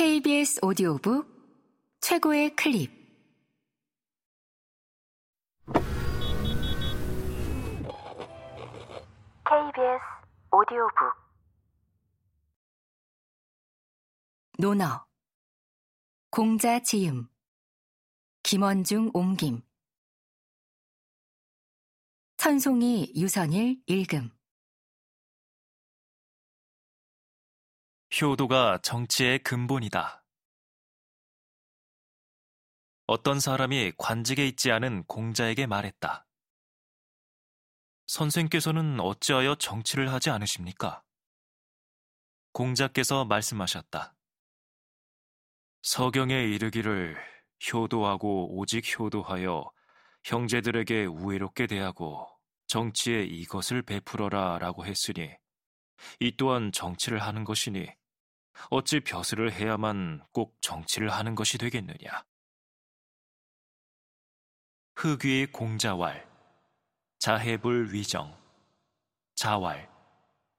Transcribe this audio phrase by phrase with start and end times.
[0.00, 1.28] KBS 오디오북
[2.00, 2.90] 최고의 클립.
[9.44, 10.00] KBS
[10.52, 10.96] 오디오북.
[14.58, 15.06] 논어
[16.30, 17.28] 공자 지음
[18.42, 19.60] 김원중 옮김.
[22.38, 24.30] 천송이 유선일 읽음
[28.12, 30.24] 효도가 정치의 근본이다.
[33.06, 36.26] 어떤 사람이 관직에 있지 않은 공자에게 말했다.
[38.06, 41.04] 선생께서는 어찌하여 정치를 하지 않으십니까?
[42.52, 44.14] 공자께서 말씀하셨다.
[45.82, 47.16] 서경에 이르기를
[47.72, 49.70] 효도하고 오직 효도하여
[50.24, 52.28] 형제들에게 우애롭게 대하고
[52.66, 55.30] 정치에 이것을 베풀어라 라고 했으니
[56.18, 57.99] 이 또한 정치를 하는 것이니
[58.68, 62.24] 어찌 벼슬을 해야만 꼭 정치를 하는 것이 되겠느냐.
[64.96, 66.28] 흑위 공자왈,
[67.18, 68.36] 자해불 위정,
[69.34, 69.88] 자왈,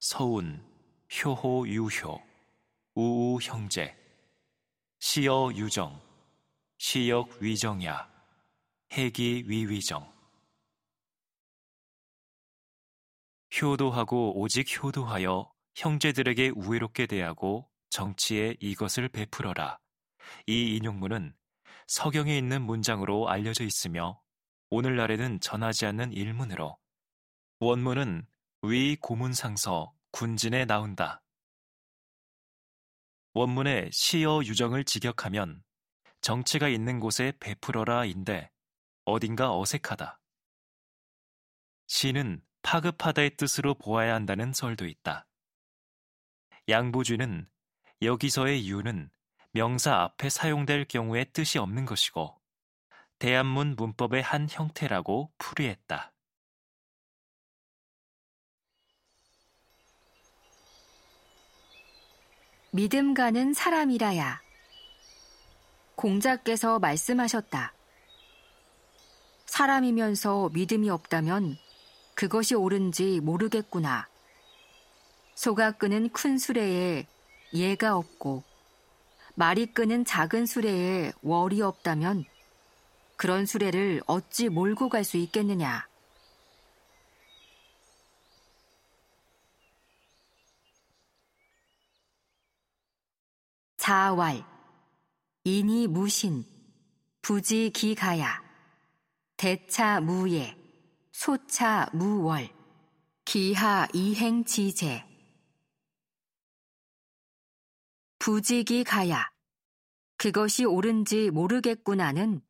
[0.00, 0.64] 서운,
[1.12, 2.20] 효호 유효,
[2.94, 3.96] 우우 형제,
[4.98, 6.00] 시어 유정,
[6.78, 8.12] 시역 위정야,
[8.92, 10.12] 해기 위위정.
[13.60, 19.78] 효도하고 오직 효도하여 형제들에게 우애롭게 대하고 정치에 이것을 베풀어라.
[20.48, 21.32] 이 인용문은
[21.86, 24.20] 서경에 있는 문장으로 알려져 있으며
[24.70, 26.76] 오늘날에는 전하지 않는 일문으로
[27.60, 28.26] 원문은
[28.62, 31.22] 위 고문상서 군진에 나온다.
[33.32, 35.62] 원문의 시어 유정을 직역하면
[36.20, 38.50] 정치가 있는 곳에 베풀어라인데
[39.04, 40.18] 어딘가 어색하다.
[41.86, 45.28] 시는 파급하다의 뜻으로 보아야 한다는 설도 있다.
[46.68, 47.48] 양보주는
[48.02, 49.10] 여기서의 유는
[49.52, 52.34] 명사 앞에 사용될 경우에 뜻이 없는 것이고
[53.18, 56.12] 대한문 문법의 한 형태라고 풀이했다.
[62.72, 64.42] 믿음 가는 사람이라야
[65.94, 67.72] 공자께서 말씀하셨다.
[69.46, 71.56] 사람이면서 믿음이 없다면
[72.14, 74.08] 그것이 옳은지 모르겠구나.
[75.36, 77.06] 소가 끄는 큰 수레에
[77.54, 78.42] 예가 없고
[79.36, 82.24] 말이 끄는 작은 수레에 월이 없다면
[83.16, 85.86] 그런 수레를 어찌 몰고 갈 수 있겠느냐.
[93.76, 94.42] 자왈,
[95.44, 96.44] 인이 무신,
[97.20, 98.42] 부지 기가야,
[99.36, 100.56] 대차 무예,
[101.12, 102.48] 소차 무월,
[103.26, 105.13] 기하 이행 지제.
[108.24, 109.30] 부직이 가야.
[110.16, 112.40] 그것이 옳은지 모르겠구나는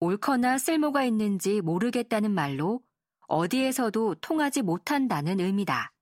[0.00, 2.82] 옳거나 쓸모가 있는지 모르겠다는 말로
[3.28, 5.92] 어디에서도 통하지 못한다는 의미다.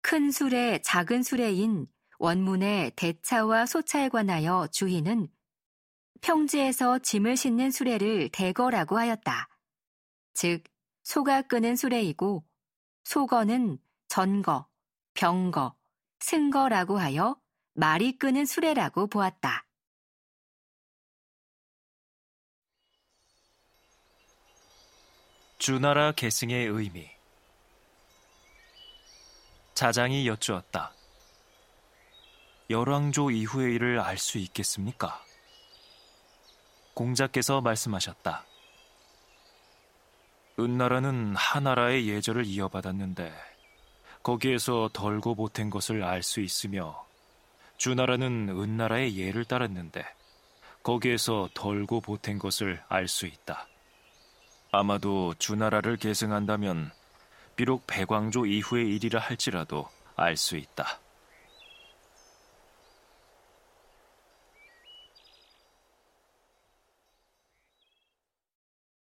[0.00, 1.86] 큰 수레, 작은 수레인
[2.18, 5.28] 원문의 대차와 소차에 관하여 주희는
[6.22, 9.50] 평지에서 짐을 싣는 수레를 대거라고 하였다.
[10.32, 10.64] 즉,
[11.02, 12.46] 소가 끄는 수레이고
[13.04, 13.76] 소거는
[14.08, 14.66] 전거,
[15.12, 15.79] 병거,
[16.20, 17.36] 승거라고 하여
[17.74, 19.66] 말이 끄는 수레라고 보았다.
[25.58, 27.10] 주나라 계승의 의미
[29.74, 30.92] 자장이 여쭈었다.
[32.70, 35.22] 열왕조 이후의 일을 알 수 있겠습니까?
[36.94, 38.44] 공자께서 말씀하셨다.
[40.58, 43.32] 은나라는 하나라의 예절을 이어받았는데
[44.22, 47.04] 거기에서 덜고 보탠 것을 알 수 있으며
[47.78, 50.04] 주나라는 은나라의 예를 따랐는데
[50.82, 53.66] 거기에서 덜고 보탠 것을 알 수 있다.
[54.72, 56.92] 아마도 주나라를 계승한다면
[57.56, 61.00] 비록 백왕조 이후의 일이라 할지라도 알 수 있다.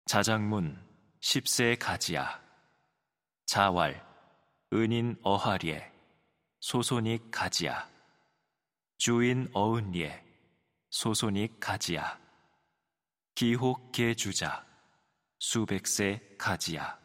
[0.05, 0.81] 자장문
[1.19, 2.39] 10세 가지야
[3.45, 4.06] 자왈
[4.73, 5.91] 은인 어하리에
[6.59, 7.89] 소손익 가지야.
[8.97, 10.25] 주인 어은리에
[10.89, 12.19] 소손익 가지야.
[13.33, 14.65] 기혹 개주자
[15.39, 16.99] 수백세 가지야.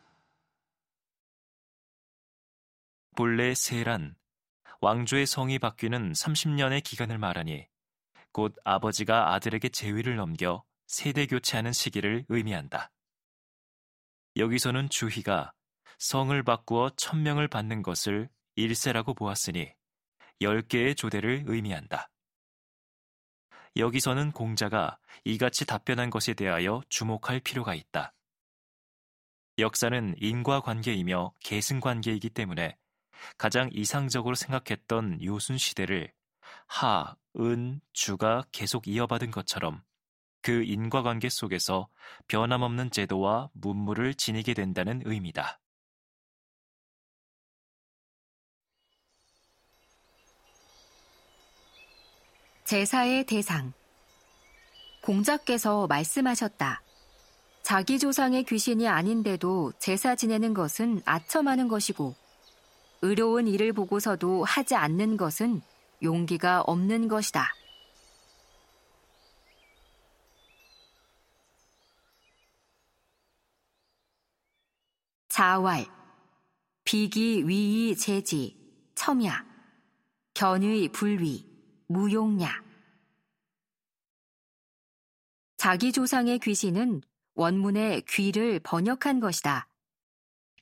[3.14, 4.16] 본래 세란
[4.80, 7.68] 왕조의 성이 바뀌는 30년의 기간을 말하니
[8.32, 12.90] 곧 아버지가 아들에게 재위를 넘겨 세대 교체하는 시기를 의미한다.
[14.36, 15.52] 여기서는 주희가
[16.02, 19.72] 성을 바꾸어 천명을 받는 것을 일세라고 보았으니
[20.40, 22.10] 10개의 조대를 의미한다.
[23.76, 28.12] 여기서는 공자가 이같이 답변한 것에 대하여 주목할 필요가 있다.
[29.60, 32.76] 역사는 인과관계이며 계승관계이기 때문에
[33.38, 36.12] 가장 이상적으로 생각했던 요순 시대를
[36.66, 39.84] 하, 은, 주가 계속 이어받은 것처럼
[40.40, 41.88] 그 인과관계 속에서
[42.26, 45.61] 변함없는 제도와 문물을 지니게 된다는 의미다.
[52.72, 53.74] 제사의 대상
[55.02, 56.80] 공자께서 말씀하셨다.
[57.60, 62.14] 자기 조상의 귀신이 아닌데도 제사 지내는 것은 아첨하는 것이고
[63.02, 65.60] 의로운 일을 보고서도 하지 않는 것은
[66.02, 67.52] 용기가 없는 것이다.
[75.28, 75.84] 자왈,
[76.84, 78.56] 비기 위의 제지,
[78.94, 79.44] 첨야,
[80.32, 81.51] 견의 불위,
[81.92, 82.62] 무용냐.
[85.58, 87.02] 자기 조상의 귀신은
[87.34, 89.68] 원문의 귀를 번역한 것이다.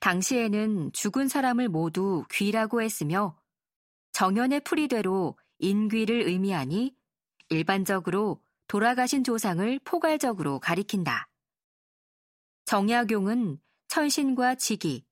[0.01, 3.39] 당시에는 죽은 사람을 모두 귀라고 했으며
[4.13, 6.97] 정연의 풀이대로 인귀를 의미하니
[7.49, 11.29] 일반적으로 돌아가신 조상을 포괄적으로 가리킨다.
[12.67, 15.05] 정약용은 천신과 지기,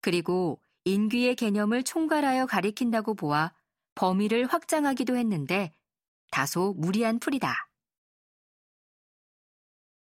[0.00, 3.52] 그리고 인귀의 개념을 총괄하여 가리킨다고 보아
[3.96, 5.74] 범위를 확장하기도 했는데
[6.30, 7.68] 다소 무리한 풀이다.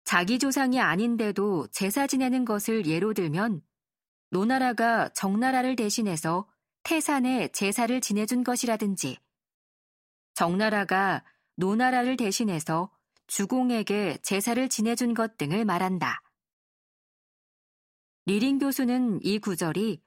[0.03, 3.61] 자기 조상이 아닌데도 제사 지내는 것을 예로 들면
[4.29, 6.47] 노나라가 정나라를 대신해서
[6.83, 9.17] 태산에 제사를 지내준 것이라든지
[10.33, 11.23] 정나라가
[11.55, 12.91] 노나라를 대신해서
[13.27, 16.21] 주공에게 제사를 지내준 것 등을 말한다.
[18.27, 20.04] 리링 교수는 이 구절이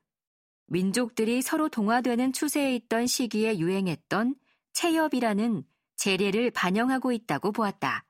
[0.68, 4.36] 민족들이 서로 동화되는 추세에 있던 시기에 유행했던
[4.74, 5.64] 체협이라는
[5.96, 8.04] 재례를 반영하고 있다고 보았다.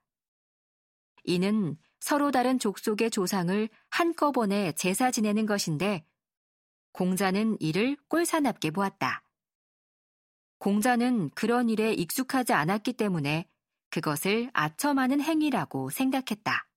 [1.24, 6.04] 이는 서로 다른 족속의 조상을 한꺼번에 제사 지내는 것인데
[6.92, 9.22] 공자는 이를 꼴사납게 보았다.
[10.58, 13.48] 공자는 그런 일에 익숙하지 않았기 때문에
[13.90, 16.67] 그것을 아첨하는 행위라고 생각했다.